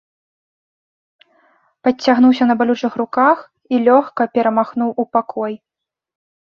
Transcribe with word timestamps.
Падцягнуўся 1.87 2.43
на 2.53 2.57
балючых 2.63 2.93
руках 3.05 3.37
і 3.75 3.87
лёгка 3.91 4.21
перамахнуў 4.39 4.89
у 5.05 5.11
пакой. 5.17 5.53